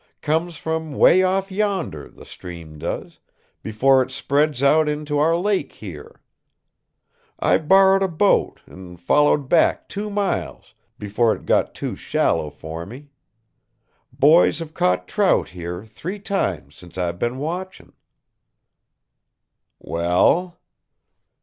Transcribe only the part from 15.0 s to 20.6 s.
trout here three times since I've been watching." "Well?"